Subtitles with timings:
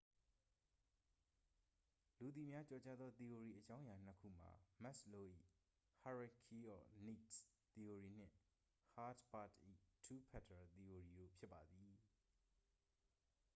[2.19, 5.27] လူသိများကျော်ကြားသော သီအိုရီအကြောင်းအရာနှစ်ခုမှာ မက်စ်လိုး၏
[6.01, 7.35] hierarchy of needs
[7.73, 8.33] သီအိုရီနှင့်
[8.93, 9.55] ဟားတ်ဘာတ့်၏
[10.05, 11.93] two factor သီအိုရီတို့ဖြစ်ပါသည်